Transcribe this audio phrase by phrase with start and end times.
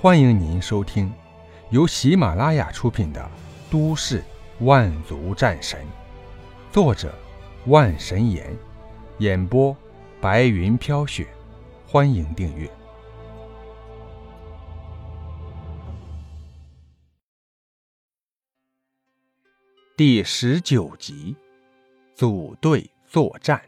[0.00, 1.12] 欢迎您收听
[1.70, 3.20] 由喜马拉雅出品的
[3.72, 4.22] 《都市
[4.60, 5.84] 万族战神》，
[6.72, 7.12] 作者
[7.66, 8.56] 万神岩，
[9.18, 9.76] 演播
[10.20, 11.26] 白云飘雪。
[11.84, 12.70] 欢迎订阅
[19.96, 21.34] 第十九集：
[22.14, 23.60] 组队作战。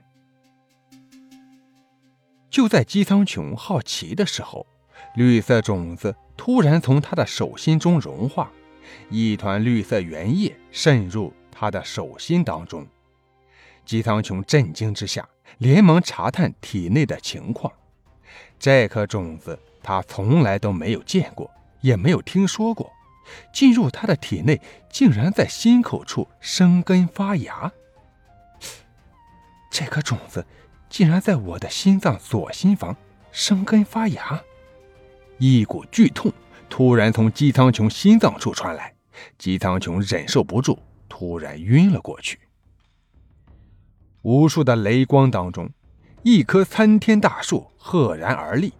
[2.48, 4.64] 就在姬苍穹好奇的时候。
[5.14, 8.50] 绿色种子突然从他的手心中融化，
[9.08, 12.86] 一团绿色原液渗入他的手心当中。
[13.84, 17.72] 姬苍穹震惊之下，连忙查探体内的情况。
[18.58, 22.92] 这颗种子他从来都没有见过，也没有听说过。
[23.52, 24.60] 进入他的体内，
[24.90, 27.72] 竟然在心口处生根发芽。
[29.70, 30.44] 这颗种子
[30.88, 32.96] 竟然在我的心脏左心房
[33.30, 34.42] 生根发芽。
[35.40, 36.30] 一股剧痛
[36.68, 38.92] 突然从姬苍穹心脏处传来，
[39.38, 42.38] 姬苍穹忍受不住，突然晕了过去。
[44.20, 45.70] 无数的雷光当中，
[46.22, 48.74] 一棵参天大树赫然而立，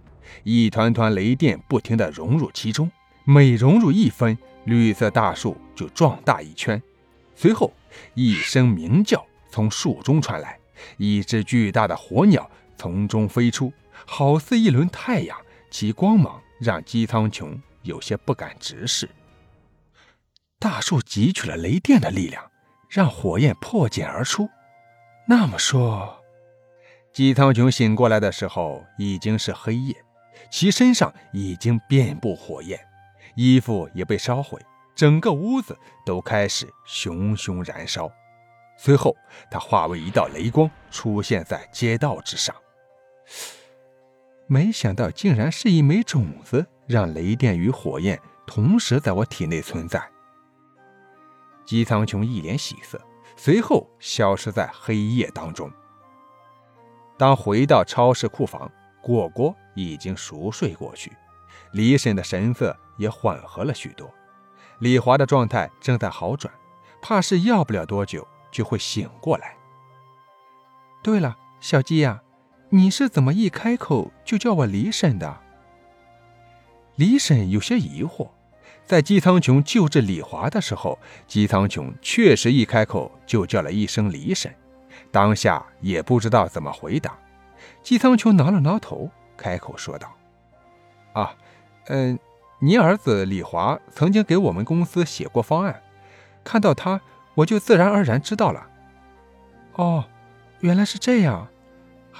[0.45, 2.91] 一团团雷电不停地融入其中，
[3.25, 4.37] 每融入一分，
[4.67, 6.81] 绿色大树就壮大一圈。
[7.35, 7.73] 随后，
[8.13, 10.59] 一声鸣叫从树中传来，
[10.99, 13.73] 一只巨大的火鸟从中飞出，
[14.05, 15.35] 好似一轮太阳，
[15.71, 16.39] 其光芒。
[16.61, 19.09] 让姬苍穹有些不敢直视。
[20.59, 22.51] 大树汲取了雷电的力量，
[22.89, 24.49] 让火焰破茧而出。
[25.27, 26.23] 那么说，
[27.13, 29.95] 姬苍穹醒过来的时候已经是黑夜，
[30.51, 32.79] 其身上已经遍布火焰，
[33.37, 34.61] 衣服也被烧毁，
[34.95, 38.11] 整个屋子都开始熊熊燃烧。
[38.77, 39.17] 随后，
[39.51, 42.55] 他化为一道雷光，出现在街道之上。
[44.53, 50.03] 没想到，竟然是一枚种子，让雷电与火焰同时在我体内存在。
[51.65, 53.01] 姬苍穹一脸喜色，
[53.37, 55.71] 随后消失在黑夜当中。
[57.17, 58.69] 当回到超市库房，
[59.01, 61.13] 果果已经熟睡过去，
[61.71, 64.13] 李婶的神色也缓和了许多，
[64.81, 66.53] 李华的状态正在好转，
[67.01, 69.57] 怕是要不了多久就会醒过来。
[71.05, 72.21] 对了，小鸡呀。
[72.73, 75.39] 你是怎么一开口就叫我李婶的？
[76.95, 78.29] 李婶有些疑惑，
[78.85, 84.55] 在姬苍穹救治李华的时候，姬苍穹确实一开口就叫了一声李婶，
[85.11, 87.19] 当下也不知道怎么回答。
[87.83, 90.13] 姬苍穹挠了挠头，开口说道
[91.13, 91.35] ：“啊，
[91.89, 92.17] 嗯，
[92.61, 95.83] 您儿子李华曾经给我们公司写过方案，
[96.45, 97.01] 看到他，
[97.35, 98.65] 我就自然而然知道了。
[99.73, 100.05] 哦，
[100.61, 101.49] 原来是这样。”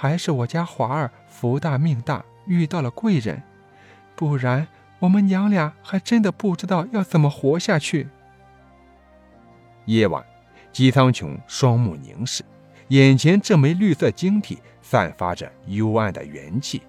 [0.01, 3.43] 还是我家华儿福大命大，遇到了贵人，
[4.15, 4.67] 不然
[4.97, 8.07] 我们娘俩还真的不知道要怎么活下去。
[9.85, 10.25] 夜晚，
[10.71, 12.43] 姬苍穹双目凝视，
[12.87, 16.81] 眼前这枚绿色晶体散发着幽暗的元气，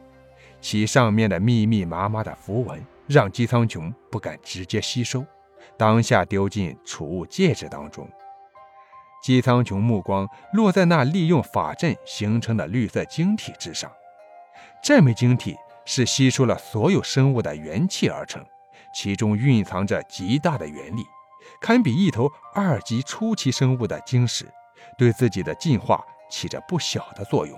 [0.63, 5.23] 其上面的密密麻麻的符文让姬苍穹不敢直接吸收，
[5.77, 8.09] 当下丢进储物戒指当中。
[9.23, 13.91] 姬苍穹目光落在那利用法阵形成的绿色晶体之上，
[14.83, 18.45] 这枚晶体是吸收了所有生物的元气而成，
[18.93, 21.05] 其中蕴藏着极大的元力，
[21.61, 24.45] 堪比一头二级初期生物的晶石，
[24.99, 27.57] 对自己的进化起着不小的作用。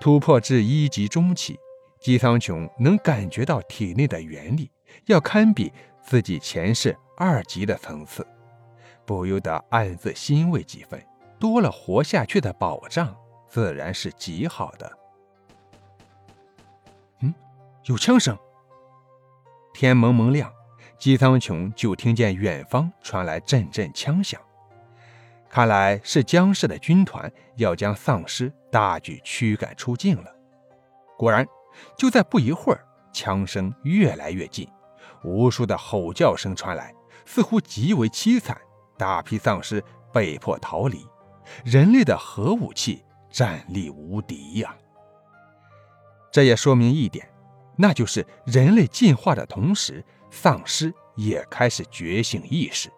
[0.00, 1.58] 突破至一级中期，
[2.00, 4.70] 姬苍穹能感觉到体内的元力
[5.04, 5.70] 要堪比
[6.02, 8.26] 自己前世二级的层次。
[9.10, 11.04] 不由得暗自欣慰几分，
[11.36, 13.12] 多了活下去的保障，
[13.48, 14.98] 自然是极好的。
[17.18, 17.34] 嗯，
[17.86, 18.38] 有枪声。
[19.74, 20.48] 天蒙蒙亮，
[20.96, 24.40] 姬苍穹就听见远方传来阵阵枪响，
[25.48, 30.32] 看来是江氏的军团要将丧尸大举驱赶出境了。
[31.18, 31.44] 果然，
[31.98, 34.68] 就在不一会儿，枪声越来越近，
[35.24, 36.94] 无数的吼叫声传来，
[37.26, 38.56] 似乎极为凄惨。
[39.00, 39.82] 大批丧尸
[40.12, 41.06] 被迫逃离，
[41.64, 44.76] 人类的核武器战力无敌呀！
[46.30, 47.26] 这也说明一点，
[47.76, 52.90] 那就是人类进化的同时，丧尸也开始觉醒意识，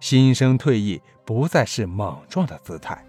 [0.00, 3.00] 新生退役不再是莽撞的姿态。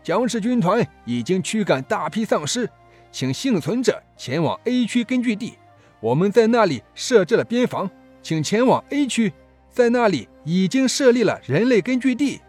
[0.00, 2.70] 僵尸军团已经驱赶大批丧尸，
[3.10, 5.58] 请幸存者前往 A 区根据地，
[5.98, 7.90] 我们在那里设置了边防，
[8.22, 9.32] 请前往 A 区。
[9.74, 12.40] 在那里已经设立了人类根据地。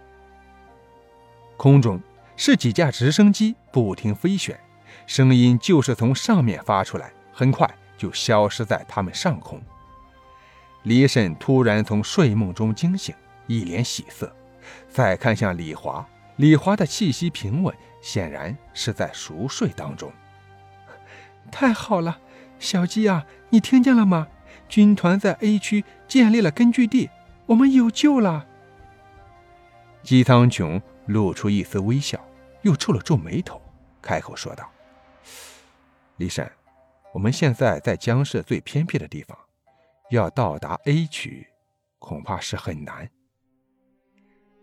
[1.58, 2.00] 空中
[2.38, 4.60] 是几架直升机不停飞旋，
[5.08, 7.68] 声音就是从上面发出来，很快
[7.98, 9.60] 就消失在他们上空。
[10.84, 13.16] 李婶突然从睡梦中惊醒，
[13.48, 14.32] 一脸喜色，
[14.88, 20.12] 再看向李华，李华的气息平稳，显然是在熟睡当中。
[21.52, 22.20] 太好了，
[22.60, 24.28] 小鸡啊，你听见了吗？
[24.68, 27.10] 军团在 A 区建立了根据地，
[27.46, 28.46] 我们有救了。
[30.04, 32.20] 姬苍穹露出一丝微笑，
[32.62, 33.62] 又皱了皱眉头，
[34.02, 34.70] 开口说道
[36.18, 36.50] ：“李婶，
[37.14, 39.38] 我们现在在江市最偏僻的地方，
[40.12, 41.48] 要到达 A 区，
[42.00, 43.10] 恐怕是很难。”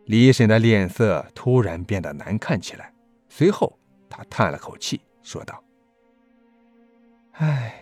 [0.07, 2.93] 李婶的脸色突然变得难看起来，
[3.29, 5.63] 随后她叹了口气，说道
[7.35, 7.79] ：“唉。”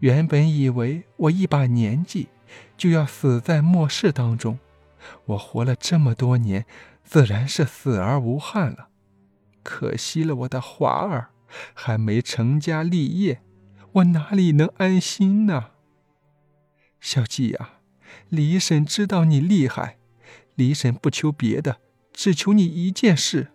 [0.00, 2.28] 原本以为我一把年纪
[2.78, 4.60] 就要死在末世当中，
[5.26, 6.64] 我活了这么多年，
[7.02, 8.88] 自然是死而无憾了。
[9.64, 11.30] 可惜了我的华儿，
[11.74, 13.42] 还没成家立业，
[13.94, 15.72] 我哪里能安心呢？
[17.00, 17.80] 小季呀，
[18.28, 19.98] 李婶知道你厉害，
[20.54, 21.78] 李婶不求别的，
[22.12, 23.48] 只求你一件事。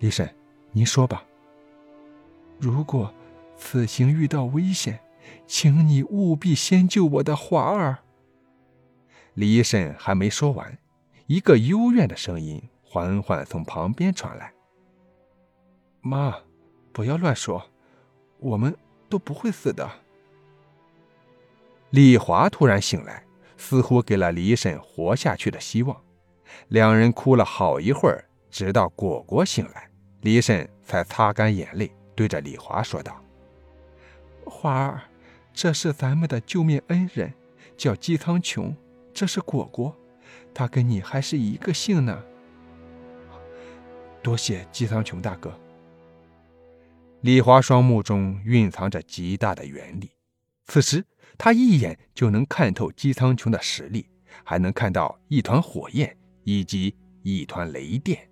[0.00, 0.34] 李婶，
[0.72, 1.24] 您说吧。
[2.58, 3.14] 如果
[3.56, 5.00] 此行遇到危险，
[5.46, 7.98] 请你务必先救我的华儿。
[9.36, 10.78] 李婶还没说完，
[11.26, 14.50] 一个幽怨的声音缓缓从旁边传来
[16.00, 16.38] ：“妈，
[16.90, 17.62] 不要乱说，
[18.38, 18.74] 我们
[19.10, 19.86] 都不会死的。”
[21.90, 23.22] 李华突然醒来，
[23.58, 26.02] 似乎给了李婶活下去的希望。
[26.68, 29.90] 两人哭了好一会儿，直到果果醒来，
[30.22, 33.22] 李婶才擦干眼泪，对着李华说道
[34.46, 35.02] ：“华儿。”
[35.52, 37.34] 这是咱们的救命恩人，
[37.76, 38.74] 叫姬苍穹。
[39.16, 39.96] 这是果果，
[40.52, 42.22] 他跟你还是一个姓呢。
[44.22, 45.58] 多谢姬苍穹大哥。
[47.22, 50.10] 李华双目中蕴藏着极大的原力，
[50.66, 51.02] 此时
[51.38, 54.06] 他一眼就能看透姬苍穹的实力，
[54.44, 56.14] 还能看到一团火焰
[56.44, 58.28] 以及一团雷电。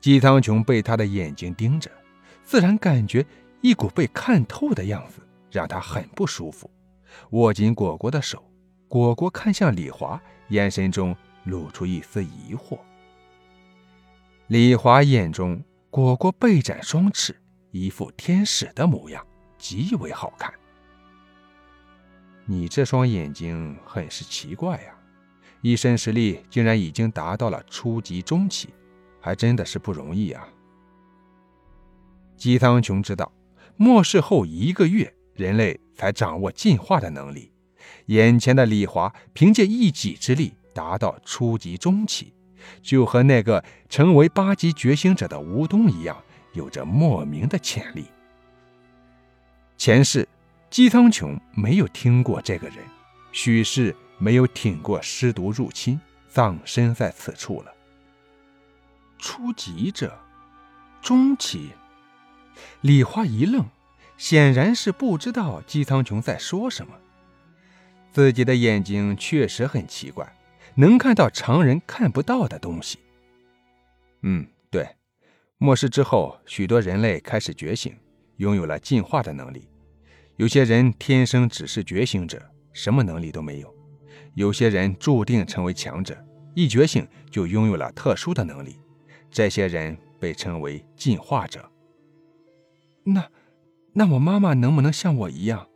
[0.00, 1.90] 姬苍穹被他的眼睛盯着，
[2.42, 3.26] 自然感觉
[3.60, 5.20] 一股被看透的样子。
[5.50, 6.70] 让他很不舒服，
[7.32, 8.42] 握紧果果的手。
[8.92, 12.78] 果果看向李华，眼神中露出一丝疑惑。
[14.48, 17.34] 李华眼中，果果背展双翅，
[17.70, 20.52] 一副天使的模样，极为好看。
[22.44, 24.94] 你这双眼睛很是奇怪呀，
[25.62, 28.68] 一身实力竟然已经达到了初级中期，
[29.22, 30.46] 还真的是不容易啊。
[32.36, 33.32] 姬苍穹知道，
[33.78, 35.10] 末世后一个月。
[35.34, 37.51] 人类才掌握进化的能力，
[38.06, 42.32] 眼前的李华凭借一己之力达到初级中期，
[42.82, 48.06] 就和那个成为八级觉醒者的吴东一样，有着莫名的潜力。
[49.76, 50.28] 前世，
[50.70, 52.78] 姬苍穹没有听过这个人，
[53.32, 57.72] 许是没有挺过尸毒入侵，葬身在此处了。
[59.18, 60.18] 初级者，
[61.00, 61.70] 中期，
[62.80, 63.64] 李华一愣。
[64.18, 66.94] 显然是不知道姬苍穹在说什么。
[68.12, 70.30] 自己的眼睛确实很奇怪，
[70.74, 72.98] 能看到常人看不到的东西。
[74.22, 74.86] 嗯，对，
[75.58, 77.96] 末世之后，许多人类开始觉醒，
[78.36, 79.66] 拥有了进化的能力。
[80.36, 82.40] 有些人天生只是觉醒者，
[82.72, 83.68] 什么能力都没有；
[84.34, 86.16] 有些人注定成为强者，
[86.54, 88.78] 一觉醒就拥有了特殊的能力。
[89.30, 91.70] 这些人被称为进化者。
[93.04, 93.26] 那。
[93.94, 95.68] 那我妈妈能不能像我一样？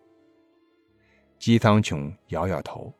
[1.46, 2.92] 姬苍穹摇摇头。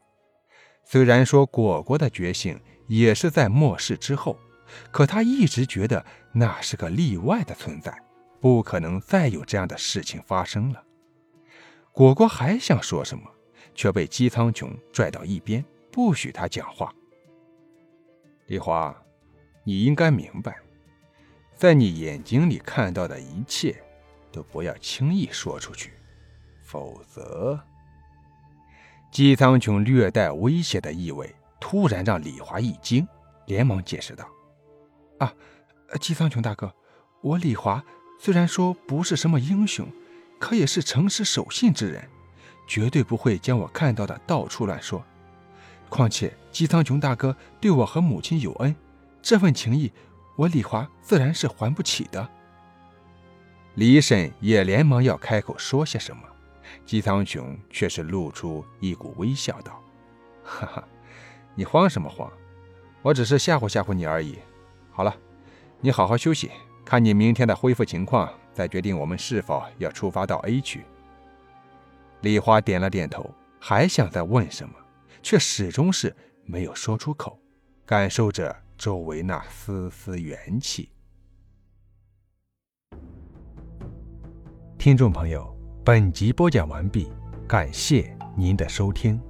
[0.85, 4.39] 虽然说果果的觉醒也是在末世之后，
[4.93, 8.01] 可他一直觉得那是个例外的存在，
[8.41, 10.81] 不可能再有这样的事情发生了。
[11.91, 13.29] 果果还想说什么，
[13.75, 16.95] 却被姬苍穹拽到一边，不许他讲话。
[18.47, 18.97] 丽华，
[19.65, 20.57] 你应该明白，
[21.57, 23.75] 在你眼睛里看到的一切。
[24.31, 25.95] 都不要轻易说出去，
[26.63, 27.59] 否则。
[29.17, 33.09] 姬苍穹略带威胁的意味，突然让李华一惊，
[33.47, 34.29] 连忙解释道
[35.19, 35.33] ：“啊，
[35.99, 36.71] 姬苍穹大哥，
[37.23, 37.83] 我李华
[38.21, 39.91] 虽然说不是什么英雄，
[40.39, 42.07] 可也是诚实守信之人，
[42.69, 45.03] 绝对不会将我看到的到处乱说。
[45.89, 48.77] 况且姬苍穹大哥对我和母亲有恩，
[49.23, 49.91] 这份情谊，
[50.37, 52.29] 我李华自然是还不起的。”
[53.77, 56.23] 李婶也连忙要开口说些什么，
[56.85, 59.83] 姬苍穹却是露出一股微笑，道
[60.45, 60.89] ：“哈哈，
[61.55, 62.31] 你慌什么慌？
[63.03, 64.39] 我只是吓唬吓唬你而已。
[64.91, 65.15] 好了，
[65.81, 66.51] 你好好休息，
[66.85, 70.85] 看你明天的恢复情况，再决定我们是否要出发到 A 区。”
[72.23, 73.31] 李花点了点头，
[73.61, 74.75] 还想再问什么，
[75.23, 77.39] 却始终是没有说出口，
[77.85, 80.91] 感受着周围那丝丝元气。
[84.79, 85.56] 听众朋友。
[85.87, 87.07] 本集播讲完毕
[87.47, 89.21] 感谢您的收听。